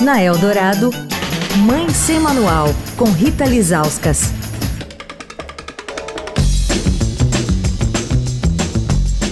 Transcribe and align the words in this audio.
Na 0.00 0.20
Eldorado, 0.20 0.90
Mãe 1.64 1.88
Sem 1.90 2.18
Manual, 2.18 2.66
com 2.96 3.04
Rita 3.04 3.44
Lizauskas. 3.44 4.32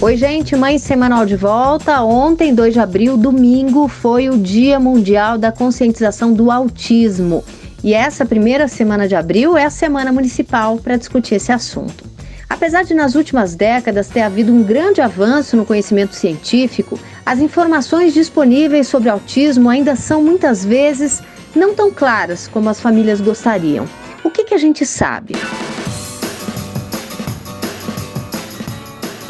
Oi, 0.01 0.15
gente, 0.15 0.55
Mãe 0.55 0.77
Semanal 0.79 1.25
de 1.25 1.35
volta. 1.35 2.01
Ontem, 2.01 2.55
2 2.55 2.73
de 2.73 2.79
abril, 2.79 3.17
domingo, 3.17 3.89
foi 3.89 4.29
o 4.29 4.37
Dia 4.37 4.79
Mundial 4.79 5.37
da 5.37 5.51
Conscientização 5.51 6.31
do 6.31 6.49
Autismo. 6.49 7.43
E 7.83 7.93
essa 7.93 8.25
primeira 8.25 8.69
semana 8.69 9.05
de 9.05 9.15
abril 9.15 9.57
é 9.57 9.65
a 9.65 9.69
semana 9.69 10.13
municipal 10.13 10.77
para 10.77 10.95
discutir 10.95 11.35
esse 11.35 11.51
assunto. 11.51 12.12
Apesar 12.49 12.83
de 12.83 12.93
nas 12.93 13.15
últimas 13.15 13.55
décadas 13.55 14.07
ter 14.07 14.21
havido 14.21 14.53
um 14.53 14.63
grande 14.63 15.01
avanço 15.01 15.57
no 15.57 15.65
conhecimento 15.65 16.15
científico, 16.15 16.99
as 17.25 17.39
informações 17.39 18.13
disponíveis 18.13 18.87
sobre 18.87 19.09
autismo 19.09 19.69
ainda 19.69 19.95
são 19.95 20.23
muitas 20.23 20.63
vezes 20.63 21.21
não 21.55 21.73
tão 21.73 21.91
claras 21.91 22.47
como 22.47 22.69
as 22.69 22.79
famílias 22.79 23.21
gostariam. 23.21 23.87
O 24.23 24.29
que, 24.29 24.43
que 24.43 24.53
a 24.53 24.57
gente 24.57 24.85
sabe? 24.85 25.33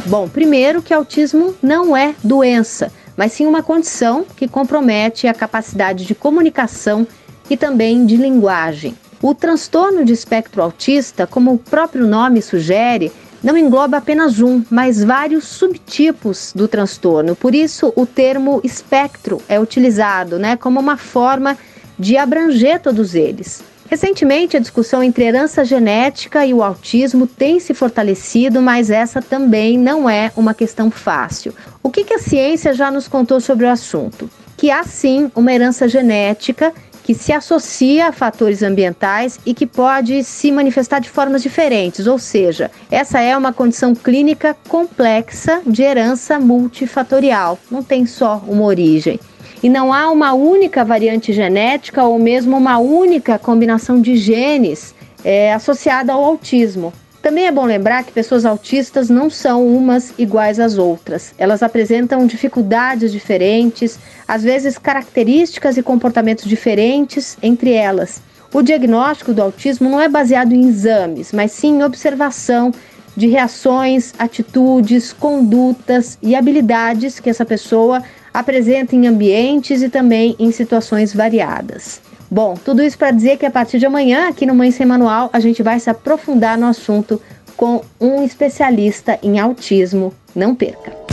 Bom, 0.06 0.28
primeiro 0.28 0.82
que 0.82 0.94
autismo 0.94 1.56
não 1.62 1.96
é 1.96 2.14
doença, 2.24 2.92
mas 3.16 3.32
sim 3.32 3.46
uma 3.46 3.64
condição 3.64 4.26
que 4.36 4.48
compromete 4.48 5.28
a 5.28 5.34
capacidade 5.34 6.06
de 6.06 6.14
comunicação 6.14 7.08
e 7.50 7.56
também 7.56 8.06
de 8.06 8.18
linguagem. 8.18 8.96
O 9.24 9.34
transtorno 9.34 10.04
de 10.04 10.12
espectro 10.12 10.62
autista, 10.62 11.26
como 11.26 11.54
o 11.54 11.58
próprio 11.58 12.06
nome 12.06 12.42
sugere, 12.42 13.10
não 13.42 13.58
engloba 13.58 13.96
apenas 13.96 14.42
um, 14.42 14.62
mas 14.70 15.02
vários 15.02 15.46
subtipos 15.46 16.52
do 16.54 16.68
transtorno. 16.68 17.34
Por 17.34 17.56
isso, 17.56 17.94
o 17.96 18.06
termo 18.06 18.60
espectro 18.66 19.42
é 19.48 19.58
utilizado 19.58 20.38
né, 20.38 20.58
como 20.58 20.78
uma 20.78 20.98
forma 20.98 21.58
de 21.98 22.18
abranger 22.18 22.82
todos 22.82 23.16
eles. 23.16 23.64
Recentemente, 23.90 24.58
a 24.58 24.60
discussão 24.60 25.02
entre 25.02 25.24
herança 25.24 25.64
genética 25.64 26.46
e 26.46 26.54
o 26.54 26.62
autismo 26.62 27.26
tem 27.26 27.62
se 27.62 27.74
fortalecido, 27.74 28.62
mas 28.62 28.90
essa 28.90 29.22
também 29.22 29.78
não 29.78 30.10
é 30.10 30.34
uma 30.36 30.54
questão 30.54 30.92
fácil. 30.92 31.56
O 31.82 31.90
que, 31.90 32.04
que 32.04 32.16
a 32.16 32.20
ciência 32.20 32.74
já 32.74 32.92
nos 32.92 33.08
contou 33.08 33.40
sobre 33.40 33.66
o 33.66 33.70
assunto? 33.70 34.30
Que 34.58 34.70
há 34.70 34.84
sim 34.84 35.32
uma 35.34 35.54
herança 35.54 35.88
genética 35.88 36.74
que 37.04 37.14
se 37.14 37.34
associa 37.34 38.08
a 38.08 38.12
fatores 38.12 38.64
ambientais 38.64 39.40
e 39.46 39.54
que 39.54 39.68
pode 39.68 40.24
se 40.24 40.52
manifestar 40.52 41.00
de 41.00 41.10
formas 41.10 41.44
diferentes, 41.44 42.08
ou 42.08 42.18
seja, 42.18 42.72
essa 42.90 43.20
é 43.20 43.38
uma 43.38 43.52
condição 43.52 43.94
clínica 43.94 44.56
complexa 44.68 45.62
de 45.66 45.84
herança 45.84 46.40
multifatorial, 46.40 47.60
não 47.70 47.84
tem 47.84 48.06
só 48.06 48.42
uma 48.48 48.64
origem. 48.64 49.20
E 49.62 49.70
não 49.70 49.94
há 49.94 50.10
uma 50.12 50.34
única 50.34 50.84
variante 50.84 51.32
genética 51.32 52.04
ou 52.04 52.20
mesmo 52.20 52.58
uma 52.58 52.80
única 52.80 53.40
combinação 53.40 54.02
de 54.02 54.18
genes 54.18 54.94
é, 55.24 55.54
associada 55.54 56.12
ao 56.12 56.24
autismo. 56.24 56.92
Também 57.24 57.48
é 57.48 57.52
bom 57.54 57.64
lembrar 57.64 58.04
que 58.04 58.12
pessoas 58.12 58.44
autistas 58.44 59.10
não 59.10 59.30
são 59.30 59.66
umas 59.66 60.14
iguais 60.18 60.60
às 60.60 60.78
outras. 60.78 61.34
Elas 61.38 61.64
apresentam 61.64 62.28
dificuldades 62.28 63.14
diferentes, 63.14 63.98
às 64.28 64.44
vezes 64.44 64.78
características 64.78 65.78
e 65.78 65.82
comportamentos 65.82 66.44
diferentes 66.44 67.38
entre 67.42 67.72
elas. 67.72 68.22
O 68.54 68.62
diagnóstico 68.62 69.34
do 69.34 69.42
autismo 69.42 69.90
não 69.90 70.02
é 70.02 70.10
baseado 70.10 70.52
em 70.52 70.68
exames, 70.68 71.32
mas 71.32 71.54
sim 71.54 71.78
em 71.78 71.84
observação 71.84 72.74
de 73.16 73.28
reações, 73.28 74.14
atitudes, 74.20 75.14
condutas 75.14 76.18
e 76.22 76.36
habilidades 76.36 77.22
que 77.22 77.30
essa 77.30 77.46
pessoa 77.46 78.04
apresenta 78.34 78.96
em 78.96 79.08
ambientes 79.08 79.82
e 79.82 79.90
também 79.90 80.36
em 80.40 80.52
situações 80.52 81.14
variadas. 81.14 82.02
Bom, 82.30 82.56
tudo 82.56 82.82
isso 82.82 82.98
para 82.98 83.12
dizer 83.12 83.38
que 83.38 83.46
a 83.46 83.52
partir 83.52 83.78
de 83.78 83.86
amanhã, 83.86 84.28
aqui 84.28 84.46
no 84.46 84.56
Mãe 84.56 84.72
Sem 84.72 84.86
Manual, 84.86 85.30
a 85.32 85.40
gente 85.40 85.62
vai 85.62 85.80
se 85.80 85.90
aprofundar 85.90 86.58
no 86.58 86.66
assunto 86.66 87.22
com 87.56 87.82
um 88.02 88.24
especialista 88.24 89.20
em 89.22 89.40
autismo. 89.40 90.12
Não 90.36 90.56
perca! 90.56 91.04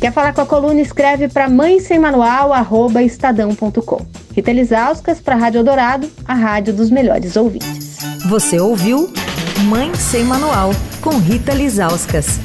Quer 0.00 0.12
falar 0.12 0.32
com 0.34 0.40
a 0.40 0.46
coluna? 0.46 0.80
Escreve 0.80 1.28
para 1.28 1.48
mãe 1.48 1.80
sem 1.80 1.98
manual, 1.98 2.52
arroba 2.52 3.02
estadão.com. 3.02 4.06
Rita 4.34 4.52
Lisauskas 4.52 5.20
para 5.20 5.34
a 5.34 5.38
Rádio 5.38 5.64
Dourado, 5.64 6.10
a 6.26 6.34
rádio 6.34 6.74
dos 6.74 6.90
melhores 6.90 7.36
ouvintes. 7.36 7.98
Você 8.28 8.58
ouviu 8.58 9.12
Mãe 9.66 9.94
Sem 9.94 10.24
Manual, 10.24 10.72
com 11.00 11.16
Rita 11.18 11.54
Lisauskas. 11.54 12.38